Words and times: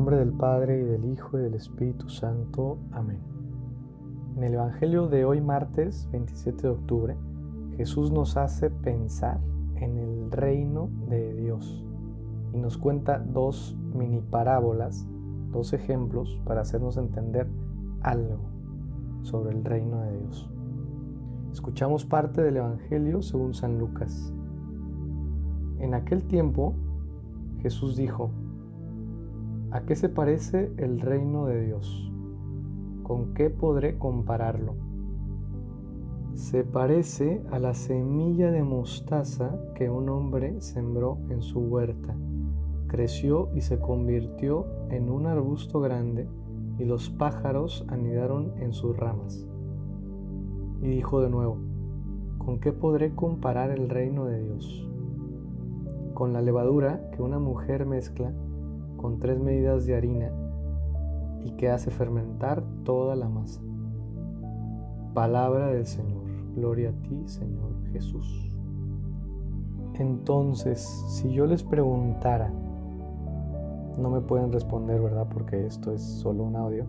nombre 0.00 0.16
del 0.16 0.32
Padre 0.32 0.80
y 0.80 0.84
del 0.84 1.04
Hijo 1.04 1.38
y 1.38 1.42
del 1.42 1.52
Espíritu 1.52 2.08
Santo. 2.08 2.78
Amén. 2.90 3.18
En 4.34 4.44
el 4.44 4.54
Evangelio 4.54 5.08
de 5.08 5.26
hoy 5.26 5.42
martes 5.42 6.08
27 6.10 6.62
de 6.62 6.68
octubre, 6.70 7.16
Jesús 7.76 8.10
nos 8.10 8.38
hace 8.38 8.70
pensar 8.70 9.40
en 9.74 9.98
el 9.98 10.30
reino 10.30 10.88
de 11.10 11.34
Dios 11.34 11.84
y 12.54 12.56
nos 12.56 12.78
cuenta 12.78 13.18
dos 13.18 13.76
mini 13.92 14.22
parábolas, 14.22 15.06
dos 15.52 15.74
ejemplos 15.74 16.40
para 16.46 16.62
hacernos 16.62 16.96
entender 16.96 17.46
algo 18.00 18.38
sobre 19.20 19.54
el 19.54 19.62
reino 19.62 20.00
de 20.00 20.16
Dios. 20.16 20.50
Escuchamos 21.52 22.06
parte 22.06 22.40
del 22.40 22.56
Evangelio 22.56 23.20
según 23.20 23.52
San 23.52 23.78
Lucas. 23.78 24.32
En 25.78 25.92
aquel 25.92 26.24
tiempo 26.24 26.72
Jesús 27.60 27.96
dijo, 27.96 28.30
¿A 29.72 29.82
qué 29.82 29.94
se 29.94 30.08
parece 30.08 30.72
el 30.78 31.00
reino 31.00 31.46
de 31.46 31.64
Dios? 31.66 32.10
¿Con 33.04 33.34
qué 33.34 33.50
podré 33.50 33.98
compararlo? 33.98 34.74
Se 36.34 36.64
parece 36.64 37.40
a 37.52 37.60
la 37.60 37.74
semilla 37.74 38.50
de 38.50 38.64
mostaza 38.64 39.60
que 39.76 39.88
un 39.88 40.08
hombre 40.08 40.60
sembró 40.60 41.18
en 41.28 41.40
su 41.40 41.60
huerta. 41.60 42.16
Creció 42.88 43.50
y 43.54 43.60
se 43.60 43.78
convirtió 43.78 44.66
en 44.90 45.08
un 45.08 45.28
arbusto 45.28 45.78
grande 45.78 46.28
y 46.80 46.84
los 46.84 47.08
pájaros 47.08 47.84
anidaron 47.86 48.54
en 48.58 48.72
sus 48.72 48.96
ramas. 48.96 49.46
Y 50.82 50.88
dijo 50.88 51.20
de 51.20 51.30
nuevo, 51.30 51.58
¿con 52.38 52.58
qué 52.58 52.72
podré 52.72 53.14
comparar 53.14 53.70
el 53.70 53.88
reino 53.88 54.24
de 54.24 54.42
Dios? 54.42 54.88
Con 56.12 56.32
la 56.32 56.42
levadura 56.42 57.08
que 57.12 57.22
una 57.22 57.38
mujer 57.38 57.86
mezcla 57.86 58.32
con 59.00 59.18
tres 59.18 59.40
medidas 59.40 59.86
de 59.86 59.96
harina 59.96 60.30
y 61.42 61.52
que 61.52 61.70
hace 61.70 61.90
fermentar 61.90 62.62
toda 62.84 63.16
la 63.16 63.30
masa. 63.30 63.62
Palabra 65.14 65.68
del 65.68 65.86
Señor. 65.86 66.20
Gloria 66.54 66.90
a 66.90 66.92
ti, 66.92 67.22
Señor 67.24 67.72
Jesús. 67.92 68.54
Entonces, 69.94 70.80
si 71.08 71.32
yo 71.32 71.46
les 71.46 71.62
preguntara, 71.62 72.52
no 73.98 74.10
me 74.10 74.20
pueden 74.20 74.52
responder, 74.52 75.00
¿verdad? 75.00 75.28
Porque 75.32 75.66
esto 75.66 75.92
es 75.92 76.02
solo 76.02 76.44
un 76.44 76.56
audio, 76.56 76.84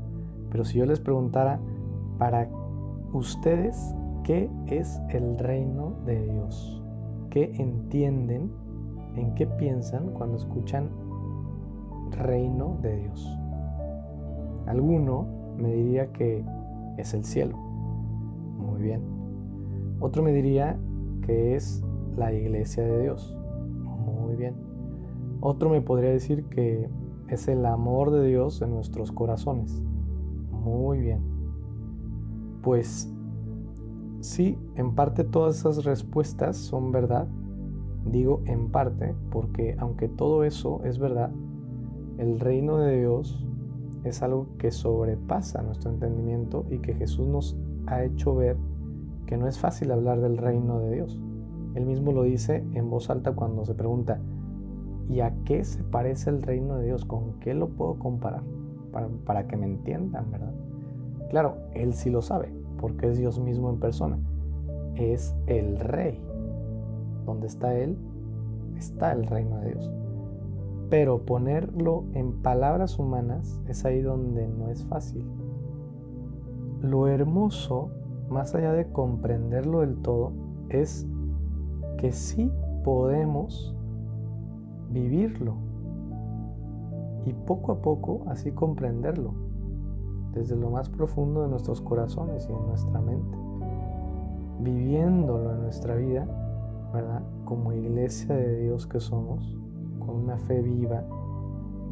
pero 0.50 0.66
si 0.66 0.80
yo 0.80 0.86
les 0.86 1.00
preguntara 1.00 1.60
para 2.18 2.50
ustedes, 3.14 3.96
¿qué 4.24 4.50
es 4.68 5.02
el 5.10 5.38
reino 5.38 5.94
de 6.06 6.22
Dios? 6.24 6.84
¿Qué 7.30 7.54
entienden? 7.58 8.52
¿En 9.16 9.34
qué 9.36 9.48
piensan 9.48 10.12
cuando 10.12 10.38
escuchan 10.38 10.90
reino 12.12 12.78
de 12.82 12.98
Dios. 12.98 13.38
Alguno 14.68 15.26
me 15.58 15.74
diría 15.74 16.12
que 16.12 16.46
es 16.98 17.14
el 17.14 17.24
cielo. 17.24 17.58
Muy 17.58 18.82
bien. 18.82 19.02
Otro 20.00 20.24
me 20.24 20.32
diría 20.32 20.80
que 21.26 21.56
es 21.56 21.84
la 22.16 22.34
iglesia 22.34 22.84
de 22.84 23.02
Dios. 23.02 23.38
Muy 23.84 24.36
bien. 24.36 24.56
Otro 25.42 25.70
me 25.70 25.82
podría 25.82 26.12
decir 26.12 26.46
que 26.46 26.90
es 27.28 27.48
el 27.48 27.66
amor 27.66 28.12
de 28.12 28.28
Dios 28.28 28.62
en 28.62 28.72
nuestros 28.72 29.12
corazones. 29.12 29.82
Muy 30.52 31.00
bien. 31.00 31.22
Pues 32.62 33.12
sí, 34.20 34.58
en 34.76 34.94
parte 34.94 35.24
todas 35.24 35.60
esas 35.60 35.84
respuestas 35.84 36.58
son 36.58 36.92
verdad. 36.92 37.28
Digo 38.06 38.42
en 38.46 38.70
parte 38.70 39.16
porque 39.32 39.76
aunque 39.80 40.08
todo 40.08 40.44
eso 40.44 40.82
es 40.84 41.00
verdad, 41.00 41.32
el 42.22 42.40
reino 42.40 42.78
de 42.78 43.00
Dios 43.00 43.44
es 44.04 44.22
algo 44.22 44.46
que 44.60 44.70
sobrepasa 44.70 45.64
nuestro 45.64 45.90
entendimiento 45.90 46.68
y 46.70 46.78
que 46.78 46.94
Jesús 46.94 47.28
nos 47.28 47.58
ha 47.88 48.04
hecho 48.04 48.36
ver 48.36 48.58
que 49.26 49.38
no 49.38 49.48
es 49.48 49.58
fácil 49.58 49.92
hablar 49.92 50.22
del 50.22 50.38
reino 50.38 50.80
de 50.82 50.94
Dios. 50.94 51.20
Él 51.74 51.88
mismo 51.88 52.12
lo 52.12 52.22
dice 52.22 52.64
en 52.76 52.92
voz 52.92 53.10
alta 53.10 53.32
cuando 53.32 53.66
se 53.66 53.74
pregunta, 53.74 54.20
¿y 55.10 55.22
a 55.22 55.34
qué 55.46 55.64
se 55.64 55.84
parece 55.84 56.30
el 56.30 56.44
reino 56.44 56.78
de 56.78 56.86
Dios? 56.86 57.06
¿Con 57.06 57.40
qué 57.40 57.56
lo 57.56 57.70
puedo 57.70 57.98
comparar? 57.98 58.44
Para, 58.92 59.08
para 59.26 59.48
que 59.48 59.58
me 59.58 59.66
entiendan, 59.66 60.30
¿verdad? 60.30 60.54
Claro, 61.32 61.58
Él 61.74 61.96
sí 61.96 62.12
lo 62.12 62.22
sabe, 62.22 62.54
porque 62.78 63.08
es 63.10 63.18
Dios 63.18 63.40
mismo 63.40 63.72
en 63.72 63.80
persona. 63.80 64.20
Es 64.94 65.36
el 65.48 65.80
rey. 65.80 66.22
Donde 67.26 67.48
está 67.48 67.76
Él, 67.76 67.98
está 68.78 69.12
el 69.12 69.26
reino 69.26 69.58
de 69.58 69.72
Dios. 69.72 69.92
Pero 70.92 71.26
ponerlo 71.26 72.04
en 72.14 72.42
palabras 72.42 73.00
humanas 73.00 73.62
es 73.70 73.86
ahí 73.86 74.02
donde 74.02 74.46
no 74.50 74.68
es 74.68 74.84
fácil. 74.84 75.26
Lo 76.82 77.08
hermoso, 77.08 77.92
más 78.30 78.54
allá 78.56 78.74
de 78.74 78.92
comprenderlo 78.92 79.80
del 79.80 79.96
todo, 80.02 80.34
es 80.68 81.08
que 81.98 82.12
sí 82.12 82.52
podemos 82.84 83.74
vivirlo 84.90 85.56
y 87.26 87.32
poco 87.32 87.72
a 87.72 87.82
poco 87.82 88.24
así 88.28 88.52
comprenderlo 88.52 89.32
desde 90.34 90.58
lo 90.58 90.72
más 90.72 90.90
profundo 90.90 91.44
de 91.44 91.48
nuestros 91.48 91.80
corazones 91.80 92.50
y 92.50 92.52
en 92.52 92.68
nuestra 92.68 93.00
mente, 93.00 93.38
viviéndolo 94.60 95.54
en 95.54 95.62
nuestra 95.62 95.96
vida, 95.96 96.28
¿verdad? 96.94 97.22
Como 97.46 97.72
iglesia 97.72 98.36
de 98.36 98.64
Dios 98.64 98.88
que 98.88 99.00
somos, 99.00 99.58
con 100.06 100.16
una 100.16 100.38
fe 100.38 100.62
viva 100.62 101.04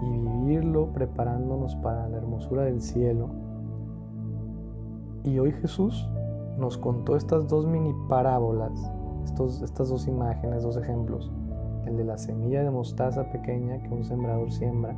y 0.01 0.17
vivirlo 0.17 0.91
preparándonos 0.93 1.75
para 1.77 2.07
la 2.07 2.17
hermosura 2.17 2.63
del 2.63 2.81
cielo. 2.81 3.29
Y 5.23 5.39
hoy 5.39 5.51
Jesús 5.51 6.09
nos 6.57 6.77
contó 6.77 7.15
estas 7.15 7.47
dos 7.47 7.67
mini 7.67 7.93
parábolas, 8.07 8.71
estos, 9.23 9.61
estas 9.61 9.89
dos 9.89 10.07
imágenes, 10.07 10.63
dos 10.63 10.77
ejemplos, 10.77 11.31
el 11.85 11.97
de 11.97 12.05
la 12.05 12.17
semilla 12.17 12.63
de 12.63 12.71
mostaza 12.71 13.29
pequeña 13.31 13.81
que 13.81 13.89
un 13.89 14.03
sembrador 14.03 14.51
siembra 14.51 14.95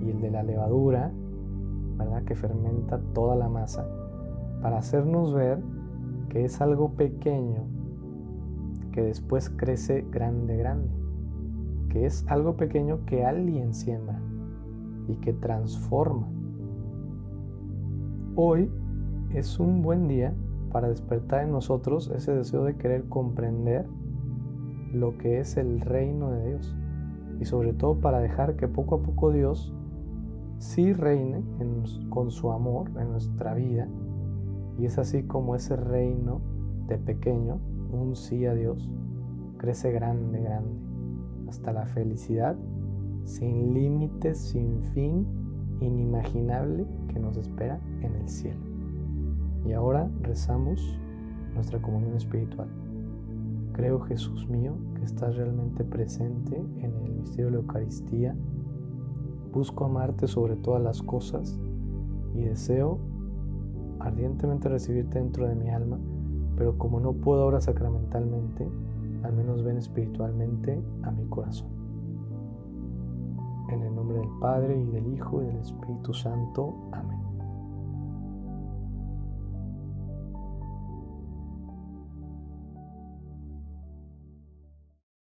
y 0.00 0.10
el 0.10 0.20
de 0.20 0.30
la 0.30 0.42
levadura, 0.42 1.12
¿verdad? 1.96 2.22
Que 2.24 2.34
fermenta 2.34 3.00
toda 3.14 3.36
la 3.36 3.48
masa, 3.48 3.86
para 4.62 4.78
hacernos 4.78 5.32
ver 5.32 5.60
que 6.28 6.44
es 6.44 6.60
algo 6.60 6.90
pequeño 6.90 7.62
que 8.92 9.02
después 9.02 9.50
crece 9.50 10.04
grande, 10.10 10.56
grande 10.56 10.97
que 11.88 12.06
es 12.06 12.24
algo 12.28 12.56
pequeño 12.56 13.04
que 13.06 13.24
alguien 13.24 13.74
siembra 13.74 14.20
y 15.08 15.14
que 15.16 15.32
transforma. 15.32 16.28
Hoy 18.36 18.70
es 19.34 19.58
un 19.58 19.82
buen 19.82 20.06
día 20.06 20.34
para 20.70 20.88
despertar 20.88 21.44
en 21.44 21.52
nosotros 21.52 22.10
ese 22.14 22.32
deseo 22.34 22.64
de 22.64 22.76
querer 22.76 23.08
comprender 23.08 23.86
lo 24.92 25.16
que 25.18 25.40
es 25.40 25.56
el 25.56 25.80
reino 25.80 26.30
de 26.30 26.48
Dios 26.48 26.76
y 27.40 27.44
sobre 27.44 27.72
todo 27.72 28.00
para 28.00 28.20
dejar 28.20 28.56
que 28.56 28.68
poco 28.68 28.96
a 28.96 29.02
poco 29.02 29.32
Dios 29.32 29.74
sí 30.58 30.92
reine 30.92 31.42
con 32.10 32.30
su 32.30 32.52
amor 32.52 32.90
en 33.00 33.10
nuestra 33.10 33.54
vida 33.54 33.88
y 34.78 34.84
es 34.84 34.98
así 34.98 35.24
como 35.24 35.56
ese 35.56 35.76
reino 35.76 36.40
de 36.86 36.98
pequeño, 36.98 37.58
un 37.90 38.14
sí 38.14 38.46
a 38.46 38.54
Dios, 38.54 38.90
crece 39.58 39.90
grande, 39.90 40.40
grande 40.40 40.87
hasta 41.68 41.80
la 41.80 41.86
felicidad 41.86 42.56
sin 43.24 43.74
límites, 43.74 44.38
sin 44.38 44.82
fin, 44.94 45.26
inimaginable 45.80 46.86
que 47.08 47.18
nos 47.18 47.36
espera 47.36 47.78
en 48.00 48.14
el 48.14 48.28
cielo. 48.28 48.60
Y 49.66 49.72
ahora 49.72 50.10
rezamos 50.22 50.98
nuestra 51.54 51.80
comunión 51.82 52.16
espiritual. 52.16 52.68
Creo, 53.72 54.00
Jesús 54.00 54.48
mío, 54.48 54.76
que 54.94 55.04
estás 55.04 55.36
realmente 55.36 55.84
presente 55.84 56.56
en 56.56 56.94
el 57.04 57.12
misterio 57.12 57.46
de 57.46 57.52
la 57.52 57.58
Eucaristía. 57.58 58.34
Busco 59.52 59.84
amarte 59.84 60.26
sobre 60.26 60.56
todas 60.56 60.82
las 60.82 61.02
cosas 61.02 61.58
y 62.34 62.44
deseo 62.44 62.98
ardientemente 64.00 64.68
recibirte 64.68 65.18
dentro 65.18 65.46
de 65.46 65.54
mi 65.54 65.68
alma, 65.68 65.98
pero 66.56 66.78
como 66.78 66.98
no 66.98 67.12
puedo 67.12 67.42
ahora 67.42 67.60
sacramentalmente, 67.60 68.66
al 69.22 69.32
menos 69.32 69.62
ven 69.62 69.78
espiritualmente 69.78 70.82
a 71.02 71.10
mi 71.10 71.24
corazón. 71.26 71.68
En 73.70 73.82
el 73.82 73.94
nombre 73.94 74.18
del 74.18 74.30
Padre 74.40 74.78
y 74.78 74.86
del 74.86 75.06
Hijo 75.14 75.42
y 75.42 75.46
del 75.46 75.56
Espíritu 75.56 76.14
Santo. 76.14 76.74
Amén. 76.92 77.27